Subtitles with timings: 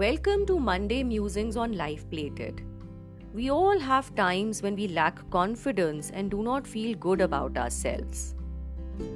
[0.00, 2.62] Welcome to Monday Musings on Life Plated.
[3.34, 8.34] We all have times when we lack confidence and do not feel good about ourselves.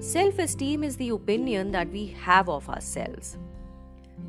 [0.01, 3.35] Self esteem is the opinion that we have of ourselves.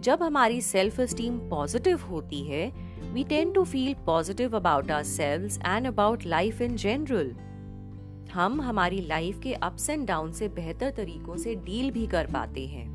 [0.01, 2.65] जब हमारी self esteem positive होती है
[3.13, 7.35] we tend to feel positive about ourselves and about life in general
[8.33, 12.65] हम हमारी life के ups and down से बेहतर तरीकों से डील भी कर पाते
[12.67, 12.94] हैं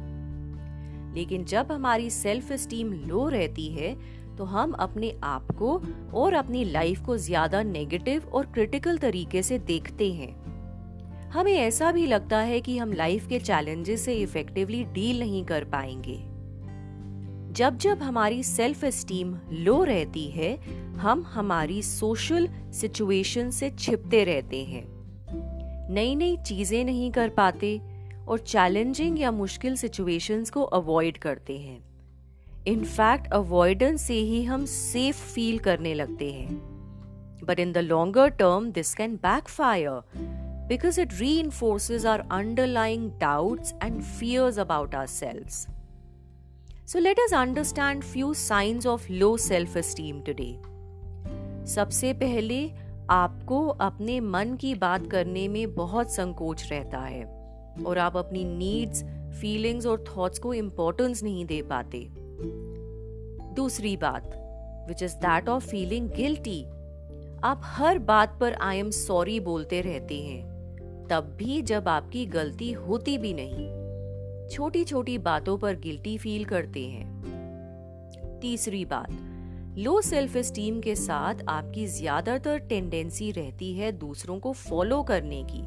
[1.15, 3.95] लेकिन जब हमारी सेल्फ स्टीम लो रहती है
[4.39, 5.81] तो हम अपने आप को
[6.15, 10.35] और अपनी लाइफ को ज़्यादा नेगेटिव और क्रिटिकल तरीके से देखते हैं।
[11.31, 15.65] हमें ऐसा भी लगता है कि हम लाइफ के चैलेंजेस से इफेक्टिवली डील नहीं कर
[15.65, 16.19] पाएँगे।
[17.53, 20.57] जब जब हमारी सेल्फ स्टीम लो रहती है,
[20.97, 24.85] हम हमारी सोशल सिचुएशन से छिपते रहते हैं।
[25.95, 27.81] नई नई चीज़ें नहीं कर पाते
[28.31, 31.79] और चैलेंजिंग या मुश्किल सिचुएशंस को अवॉइड करते हैं।
[32.67, 36.59] इन फैक्ट अवॉइडेंस से ही हम सेफ़ फील करने लगते हैं।
[37.45, 39.17] But in the longer term this can
[39.49, 40.01] backfire
[40.69, 45.49] because it reinforces our underlying doubt and fears about ourselves
[46.87, 50.53] so let's understand few signs of low self esteem today
[51.67, 52.71] सबसे पहले,
[53.11, 57.40] आपको अपने मन की बात करने में बहुत संकोच रहता है।
[57.87, 59.05] और आप अपनी नीड्स
[59.41, 62.07] फीलिंग्स और थॉट्स को इम्पोर्टेंस नहीं दे पाते।
[63.55, 64.31] दूसरी बात
[64.89, 66.63] which is that of feeling guilty
[67.45, 72.71] आप हर बात पर आई एम सॉरी बोलते रहते हैं, तब भी जब आपकी गलती
[72.73, 73.69] होती भी नहीं
[74.49, 77.09] छोटी छोटी बातों पर गिल्टी फील करते हैं।
[78.41, 79.11] तीसरी बात
[79.79, 85.63] लो सेल्फ स्टीम के साथ आपकी ज़्यादातर टेंडेंसी रहती है दूसरों को फॉलो करने की।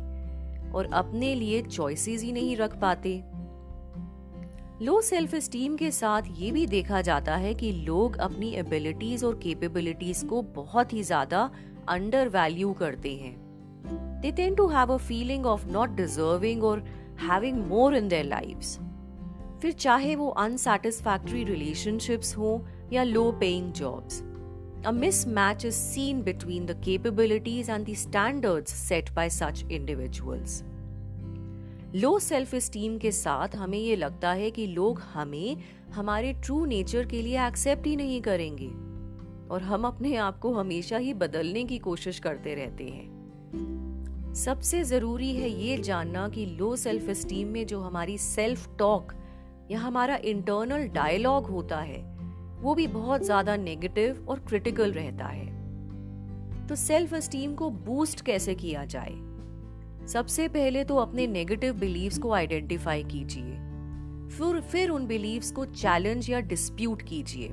[0.76, 3.22] और अपने लिए चॉइसेस ही नहीं रख पाते।
[4.82, 9.40] लो सेल्फ स्टीम के साथ ये भी देखा जाता है कि लोग अपनी एबिलिटीज और
[9.44, 11.50] कैपेबिलिटीज को बहुत ही ज़्यादा
[11.90, 13.36] अंडर वैल्यू करते हैं।
[14.22, 16.84] They tend to have a feeling of not deserving और
[17.22, 18.78] having more in their lives
[19.62, 22.62] फिर चाहे वो अनसेटिस्फैक्ट्री रिलेशनशिप्स हो
[22.94, 24.22] या low paying jobs
[24.86, 30.64] A mismatch is seen between the capabilities and the standards set by such individuals.
[31.96, 35.58] Low self esteem के साथ हमें ये लगता है कि लोग हमें,
[35.94, 38.68] हमारे ट्रू नेचर के लिए एक्सेप्ट ही नहीं करेंगे
[39.50, 45.36] और हम अपने आप को हमेशा ही बदलने की कोशिश करते रहते हैं सबसे ज़रूरी
[45.36, 49.14] है ये जानना कि लो सेल्फ स्टीम में जो हमारी सेल्फ टॉक
[49.72, 52.13] या हमारा इंटरनल डायलॉग होता है
[52.64, 55.46] वो भी बहुत ज़्यादा नेगेटिव और क्रिटिकल रहता है।
[56.68, 59.16] तो सेल्फ एस्टीम को बूस्ट कैसे किया जाए?
[60.08, 63.52] सबसे पहले तो अपने नेगेटिव बिलीव्स को आइडेंटिफाई कीजिए।
[64.30, 67.50] फिर फिर उन बिलीव्स को चैलेंज या डिस्प्यूट कीजिए।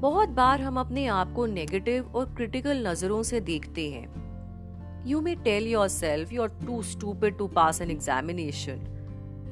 [0.00, 5.34] बहुत बार हम अपने आप को नेगेटिव और क्रिटिकल नज़रों से देखते हैं। You may
[5.44, 8.86] tell yourself you are too stupid to pass an examination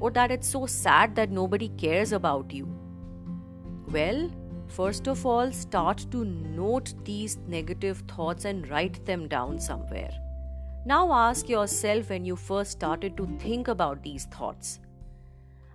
[0.03, 2.67] और that it's so sad that nobody cares about you
[3.88, 4.31] Well,
[4.69, 10.12] first of all, start to note these negative thoughts and write them down somewhere.
[10.87, 14.78] Now ask yourself when you first started to think about these thoughts.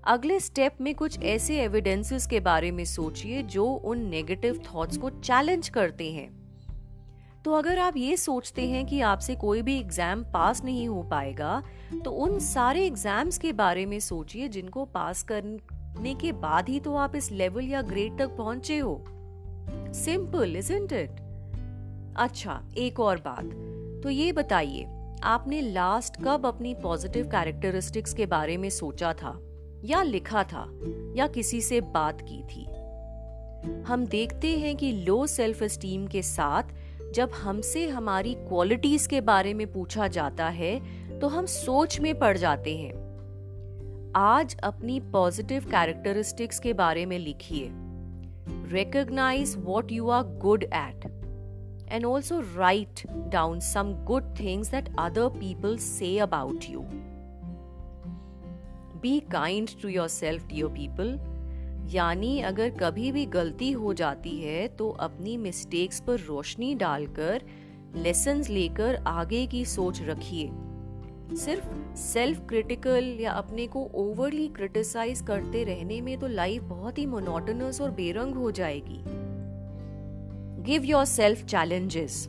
[0.03, 5.09] अगले step में कुछ ऐसे evidences के बारे में सोचिए जो उन नेगेटिव थॉट्स को
[5.09, 6.29] चैलेंज करते हैं
[7.45, 11.61] तो अगर आप ये सोचते हैं कि आपसे कोई भी एग्ज़ाम पास नहीं हो पाएगा
[12.03, 15.43] तो उन सारे एग्ज़ाम्स के बारे में सोचिए जिनको पास कर
[15.97, 19.03] करने के बाद ही तो आप इस लेवल या ग्रेड तक पहुँचे हो।
[19.93, 20.93] सिंपल इज़ इट
[22.17, 23.45] अच्छा एक और बात।
[24.03, 24.85] तो ये बताइए,
[25.23, 29.39] आपने लास्ट कब अपनी पॉजिटिव कैरेक्टरिस्टिक्स के बारे में सोचा था,
[29.85, 30.65] या लिखा था,
[31.15, 32.65] या किसी से बात की थी?
[33.83, 36.63] हम देखते हैं कि लो सेल्फ एस्टीम के साथ,
[37.13, 40.79] जब हमसे हमारी क्वालिटीज के बारे में पूछा जाता है
[41.19, 43.06] तो हम सोच में पड़ जाते हैं।
[44.15, 47.69] आज अपनी पॉजिटिव कैरेक्टरिस्टिक्स के बारे में लिखिए।
[48.71, 51.05] Recognise what you are good at
[51.89, 56.79] and also write down some good things that other people say about you
[59.01, 61.17] be kind to yourself dear people
[61.95, 67.41] यानी अगर कभी भी गलती हो जाती है तो अपनी मिस्टेक्स पर रोशनी डालकर
[67.95, 70.49] लेसन लेकर आगे की सोच रखिए।
[71.35, 77.05] सिर्फ़ सेल्फ क्रिटिकल या अपने को ओवरली क्रिटिसाइज करते रहने में तो लाइफ बहुत ही
[77.05, 79.01] मोनोटनस और बेरंग हो जाएगी।
[80.63, 82.27] गिव योर सेल्फ चैलेंजेस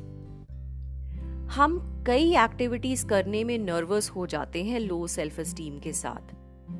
[1.50, 6.34] हम कई एक्टिविटीज़ करने में नर्वस हो जाते हैं लो सेल्फ स्टीम के साथ।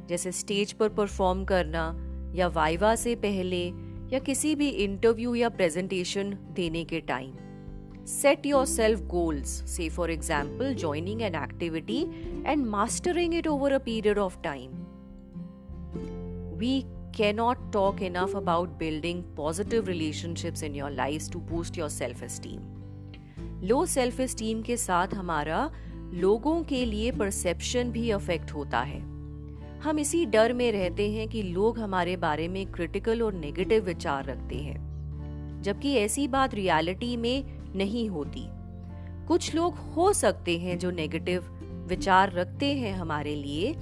[0.09, 1.95] जैसे स्टेज पर परफॉर्म करना
[2.35, 3.67] या वाइवा से पहले
[4.13, 7.33] या किसी भी इंटरव्यू या प्रेजेंटेशन देने के टाइम
[8.47, 12.03] योर सेल्फ गोल्स से for example joining an activity
[12.47, 14.71] and mastering it over a period of time
[16.59, 16.85] we
[17.19, 22.61] cannot talk enough about building positive relationships in your lives to boost your self esteem.
[23.65, 25.71] Low self esteem के साथ हमारा
[26.15, 29.01] लोगों के लिए perception भी affect होता है।
[29.81, 34.25] हम इसी डर में रहते हैं कि लोग हमारे बारे में क्रिटिकल और नेगेटिव विचार
[34.25, 38.49] रखते हैं। जबकि ऐसी बात रियलिटी में नहीं होती।
[39.27, 41.45] कुछ लोग हो सकते हैं जो नेगेटिव
[41.89, 43.75] विचार रखते हैं हमारे लिए,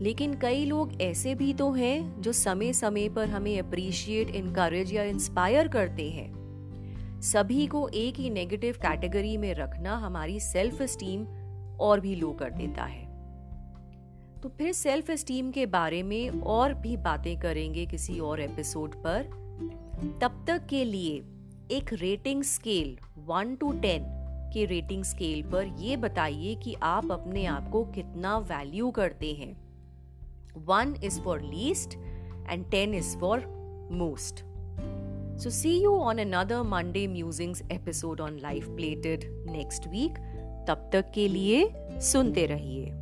[0.00, 5.02] लेकिन कई लोग ऐसे भी तो हैं जो समय समय पर हमें अप्रिशिएट इनकरेज या
[5.02, 11.26] इंस्पायर करते हैं। सभी को एक ही नेगेटिव कैटेगरी में रखना हमारी सेल्फ स्टीम
[11.80, 13.12] और भी लो कर देता है।
[14.40, 19.22] तो फिर सेल्फ स्टीम के बारे में और भी बातें करेंगे किसी और एपिसोड पर।
[20.20, 21.20] तब तक के लिए
[21.72, 24.04] एक rating scale one to ten
[24.52, 29.56] के रेटिंग स्केल पर यह बताइए कि आप अपने आप को कितना वैल्यू करते हैं।
[30.56, 31.94] One is for least
[32.50, 33.38] and ten is for
[33.92, 34.44] most
[35.32, 40.18] So, see you on another Monday Musings episode on Life Plated next week.
[40.68, 43.01] तब तक के लिए सुनते रहिए।